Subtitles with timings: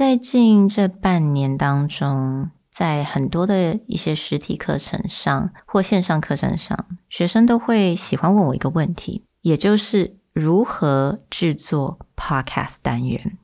[0.00, 13.36] 在近这半年当中，在很多的一些实体课程上或线上课程上，学生都会喜欢问我一个问题，也就是如何制作 podcast 单元。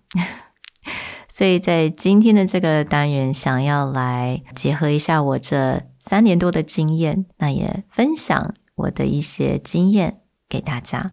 [1.29, 11.13] 所以在今天的这个单元，想要来结合一下我这三年多的经验，那也分享我的一些经验给大家。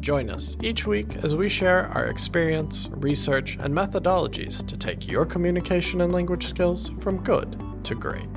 [0.00, 5.26] Join us each week as we share our experience, research, and methodologies to take your
[5.26, 8.28] communication and language skills from good to great.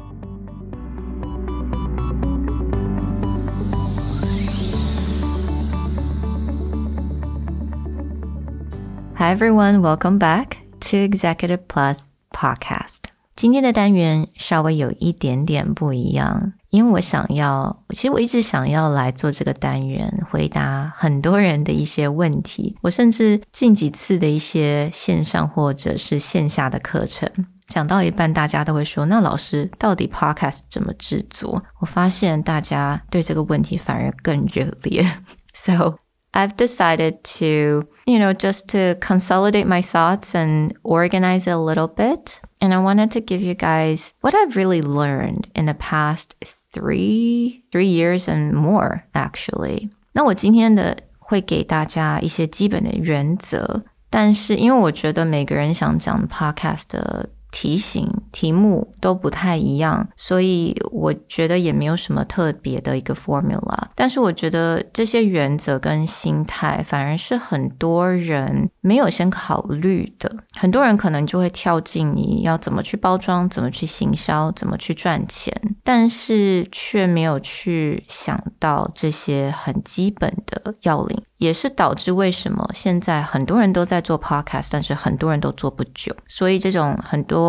[9.16, 13.12] Hi everyone, welcome back to Executive Plus Podcast。
[13.36, 22.78] 今天的单元稍微有一点点不一样， 因为我想要，其实我一直想要来做这个单元，回答很多人的一些问题。
[22.82, 27.30] 我甚至近几次的一些线上或者是线下的课程，
[27.68, 35.06] 讲到一半，大家都会说：“那老师到底 Podcast 怎么制作？”我发现大家对这个问题反而更热烈。
[35.54, 35.98] So
[36.32, 41.88] I've decided to, you know, just to consolidate my thoughts and organize it a little
[41.88, 42.38] bit.
[42.62, 46.36] And I wanted to give you guys what I've really learned in the past
[46.75, 49.91] three, three years and more, actually.
[50.12, 63.79] 那我今天的会给大家一些基本的原则，但是因为我觉得每个人想讲 podcast 的题型、题目都不太一样，所以我觉得也没有什么特别的一个 formula。
[63.95, 70.29] 但是我觉得这些原则跟心态，反而是很多人没有先考虑的。
[70.57, 75.55] 很多人可能就会跳进你要怎么去包装、怎么去行销、怎么去赚钱，
[75.85, 81.23] 但是却没有去想到这些很基本的要领。
[81.39, 86.14] 也是导致为什么现在很多人都在做 podcast，但是很多人都做不久。
[86.27, 87.44] 所以这种很多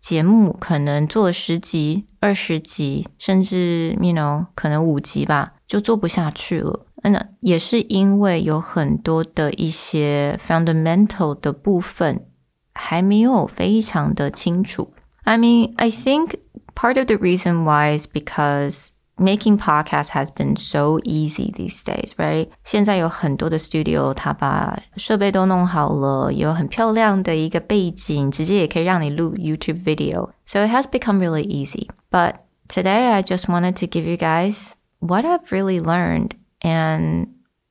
[0.00, 6.86] 节目可能做了十集、二十集，甚至 you know 可能五集吧，就做不下去了。
[7.04, 12.26] 那也是因为有很多的一些 fundamental 的部分
[12.74, 14.92] 还没有非常的清楚。
[15.24, 16.34] I mean, I think
[16.74, 18.88] part of the reason why is because
[19.21, 22.49] making podcasts has been so easy these days, right?
[22.63, 30.29] 现在有很多的 studio，它把设备都弄好了，有很漂亮的一个背景，直接也可以让你录 YouTube video.
[30.45, 31.87] So it has become really easy.
[32.11, 32.35] But
[32.67, 37.27] today I just wanted to give you guys what I've really learned and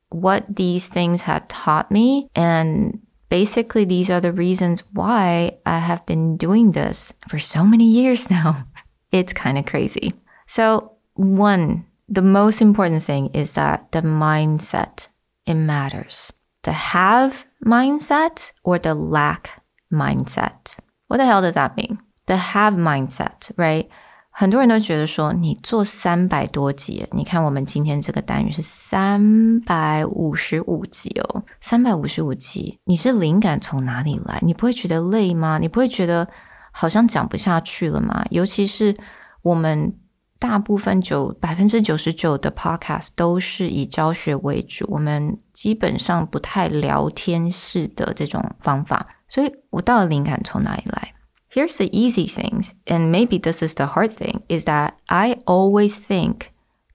[0.09, 6.06] what these things had taught me and basically these are the reasons why I have
[6.06, 8.67] been doing this for so many years now.
[9.11, 10.15] It's kind of crazy.
[10.47, 15.09] So one, the most important thing is that the mindset,
[15.44, 16.31] it matters.
[16.62, 20.77] The have mindset or the lack mindset.
[21.09, 21.99] What the hell does that mean?
[22.27, 23.89] The have mindset, right?
[24.31, 34.39] 很多人都觉得说，你做三百多集，你看我们今天这个单元是三百五十五集哦，三百五十五集，你是灵感从哪里来？
[34.43, 35.56] 你不会觉得累吗？
[35.59, 36.28] 你不会觉得
[36.71, 38.27] 好像讲不下去了吗？
[38.31, 38.94] 尤其是
[39.41, 39.94] 我们
[40.41, 51.15] 大部分九百分之九十九的 podcast 都是以教学为主，我们基本上不太聊天式的这种方法，所以我到底灵感从哪里来？
[51.50, 56.49] Here's the easy things, and maybe this is the hard thing, is that I always think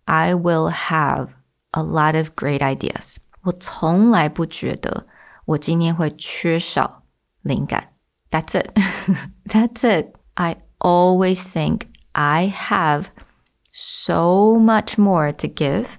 [0.05, 1.29] I will have
[1.71, 3.15] a lot of great ideas.
[3.43, 5.07] 我从来不觉得
[5.45, 7.01] 我今天会缺少
[7.41, 7.89] 灵感。
[8.29, 8.77] That's it.
[9.45, 10.13] That's it.
[10.35, 13.05] I always think I have
[13.75, 15.97] so much more to give.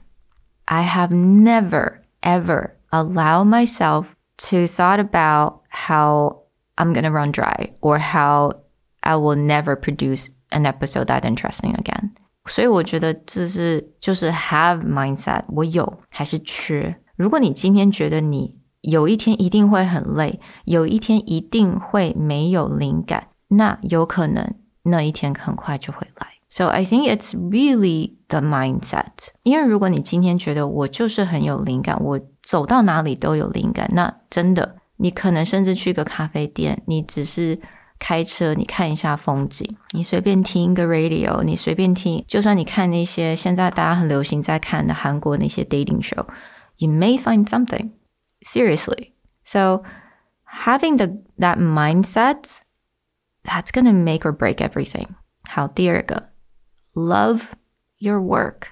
[0.66, 4.06] I have never, ever allowed myself
[4.48, 6.42] to thought about how
[6.76, 8.62] I'm going to run dry or how
[9.02, 12.12] I will never produce an episode that interesting again.
[12.46, 16.96] 所以我觉得这是就是 have mindset，我有还是缺？
[17.16, 24.54] 如果你今天觉得你有一天一定会很累，有一天一定会没有灵感，那有可能
[24.84, 26.26] 那一天很快就会来。
[26.56, 29.28] So I think it's really the mindset.
[29.42, 37.58] 因为如果你今天觉得我就是很有灵感，我走到哪里都有灵感，那真的，你可能甚至去个咖啡店，你只是
[37.98, 47.92] 开车，你看一下风景，你随便听一个 radio，你随便听，就算你看那些现在大家很流行在看的韩国那些 dating show，you may find something.
[48.42, 49.12] Seriously.
[49.44, 49.84] So
[50.44, 52.58] having the that mindset,
[53.44, 55.06] that's gonna make or break everything.
[55.48, 56.30] 好，第二个
[56.96, 57.42] ，love
[57.98, 58.68] your work.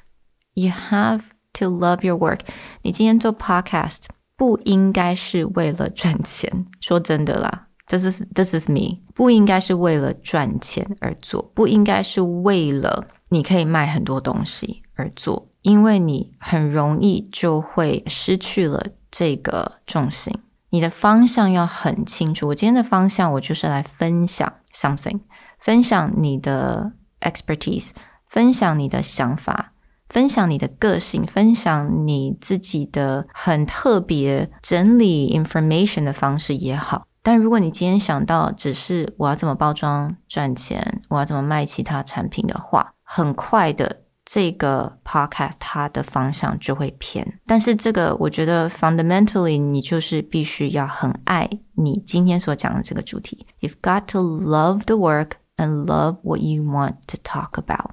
[0.55, 1.23] You have
[1.55, 2.41] to love your work.
[2.83, 4.05] 你今天做 podcast
[4.37, 6.67] 不应该是为了赚钱。
[6.81, 20.33] 说真的啦，这是 this is me，不应该是为了赚钱而做，不应该是为了你可以卖很多东西而做，因为你很容易就会失去了这个重心。
[20.71, 22.49] 你的方向要很清楚。
[22.49, 25.21] 我今天的方向，我就是来分享 something，
[25.59, 27.91] 分享你的 expertise，
[28.28, 29.74] 分享你的想法，
[30.10, 37.08] 分享你的个性，分享你自己的很特别整理 information 的方式也好。
[37.22, 47.40] 但如果你今天想到只是我要怎么包装赚钱，我要怎么卖其他产品的话，很快的这个 podcast 它的方向就会偏。
[47.48, 53.48] 但是这个我觉得 fundamentally 你就是必须要很爱你今天所讲的这个主题。
[53.60, 57.92] You've got to love the work and love what you want to talk about.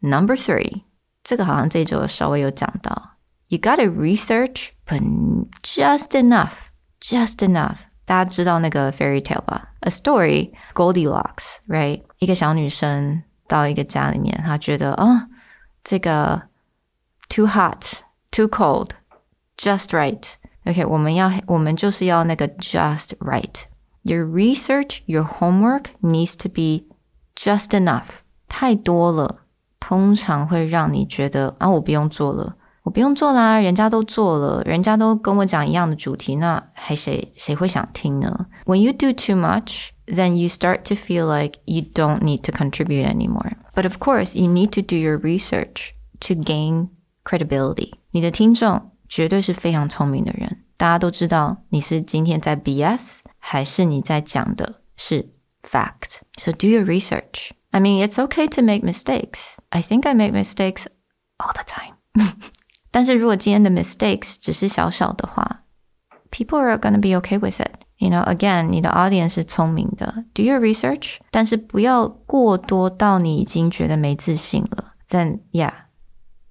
[0.00, 0.82] Number three，
[1.22, 3.16] 这个好像这周稍微有讲到。
[3.48, 5.02] You got to research, but
[5.62, 6.68] just enough,
[7.00, 7.76] just enough.
[8.04, 9.70] 大家知道那个 fairy tale 吧？
[9.80, 12.02] A story Goldilocks，right？
[12.18, 15.28] 一个小女生到一个家里面，她觉得哦，
[15.82, 16.42] 这个
[17.28, 26.86] too hot，too cold，just right。OK，我们要我们就是要那个 just right。Your research, your homework needs to be
[27.34, 28.20] just enough。
[28.48, 29.44] 太多了，
[29.88, 32.56] 通常会让你觉得啊，我不用做了。
[32.84, 38.46] 我不用做啦，人家都做了，人家都跟我讲一样的主题，那还谁谁会想听呢？
[38.66, 43.06] When you do too much, then you start to feel like you don't need to contribute
[43.06, 43.52] anymore.
[43.74, 46.88] But of course, you need to do your research to gain
[47.24, 47.92] credibility.
[48.10, 55.30] 你的听众绝对是非常聪明的人，大家都知道你是今天在 BS 还是你在讲的是
[55.62, 56.18] fact.
[56.36, 57.52] So do your research.
[57.70, 59.56] I mean, it's okay to make mistakes.
[59.70, 60.86] I think I make mistakes
[61.38, 61.96] all the time.
[62.90, 65.64] 但是如果今天的 mistakes 只是小小的话，
[66.30, 67.84] people are gonna be okay with it.
[67.96, 74.94] You know, again，你的 audience 是聪明的，do your research，但是不要过多到你已经觉得没自信了。
[75.08, 75.72] Then yeah,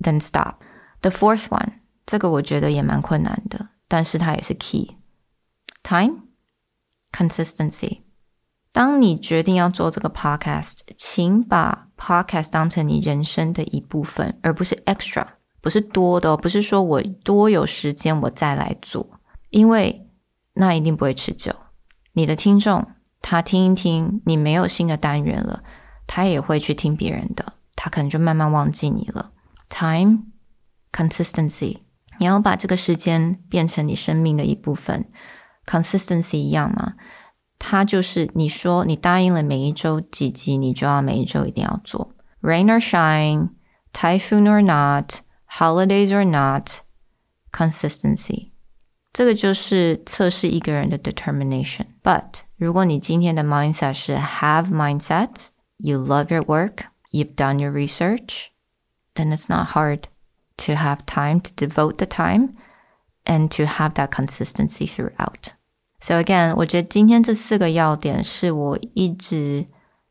[0.02, 0.56] then stop.
[1.02, 4.98] The fourth one，这个我觉得也蛮困难的，但是它也是 key.
[5.84, 6.24] Time,
[7.12, 8.02] consistency.
[8.79, 15.27] 当你决定要做这个 podcast，请把 podcast 当成你人生的一部分，而不是 extra。
[15.61, 19.19] 不是多的，不是说我多有时间我再来做，
[19.51, 20.07] 因为
[20.55, 21.53] 那一定不会持久。
[22.13, 22.87] 你的听众
[23.21, 25.65] 他听一听，你没有新的单元了，
[26.07, 29.33] 他也会去听别人的，他可能就慢慢忘记你了。
[29.69, 30.21] Time
[30.93, 31.79] consistency，
[32.21, 35.11] 你要把这个时间变成你生命的一部分。
[35.67, 36.95] Consistency 一样吗？
[37.60, 42.14] 它就是你说你答应了每一周几集，你就要每一周一定要做。
[42.42, 43.50] Rain or shine,
[43.94, 46.82] typhoon or not。holidays or not,
[47.52, 48.50] consistency，
[49.14, 58.48] 这个就是测试一个人的 determination。But 如果你今天的 mindset 是 have mindset, you love your work, you've done your research,
[59.14, 60.06] then it's not hard
[60.58, 62.56] to have time to devote the time
[63.26, 65.54] and to have that consistency throughout.
[66.01, 69.67] So again，我觉得今天这四个要点是我一直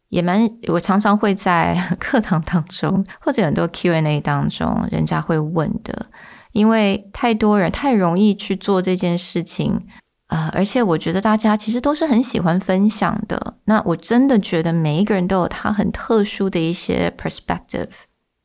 [0.09, 6.07] 也蛮，我常常会在课堂当中，或者很多 Q&A 当中，人家会问的，
[6.51, 9.87] 因为太多人太容易去做这件事情
[10.27, 13.55] 啊，而且我觉得大家其实都是很喜欢分享的。
[13.65, 17.87] 那我真的觉得每一个人都有他很特殊的一些 perspective，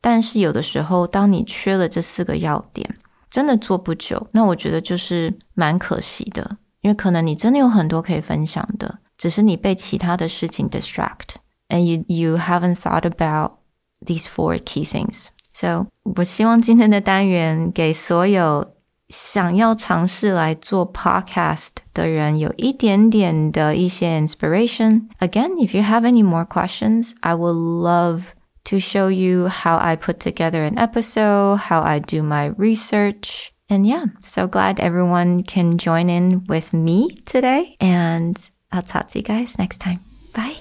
[0.00, 2.96] 但是有的时候，当你缺了这四个要点，
[3.30, 13.57] 真的做不久，那我觉得就是蛮可惜的，因为可能你真的有很多可以分享的，只是你被其他的事情 distract。and you you haven't thought about
[14.05, 15.27] these four key things.
[15.53, 18.73] So 我希望今天的单元给所有
[19.09, 25.07] 想要尝试来做 podcast 的人有一点点的一些 inspiration.
[25.19, 28.23] Again, if you have any more questions, I would love
[28.65, 33.47] to show you how I put together an episode, how I do my research.
[33.71, 37.75] And yeah, so glad everyone can join in with me today.
[37.79, 38.37] And
[38.71, 39.99] I'll talk to you guys next time.
[40.33, 40.55] Bye.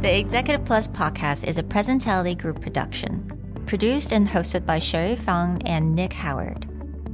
[0.00, 3.28] The Executive Plus podcast is a Presentality Group production,
[3.66, 6.66] produced and hosted by Sherry Fang and Nick Howard.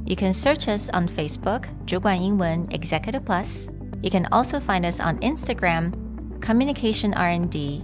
[0.05, 3.67] You can search us on Facebook, 主管英文 Executive Plus.
[4.01, 5.91] You can also find us on Instagram,
[6.39, 7.83] Communication R&D,